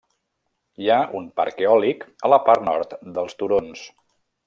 Hi 0.83 0.89
ha 0.93 0.97
un 1.19 1.27
parc 1.41 1.63
eòlic 1.67 2.09
a 2.31 2.35
la 2.35 2.43
part 2.49 2.67
nord 2.73 2.97
dels 3.19 3.41
turons. 3.43 3.89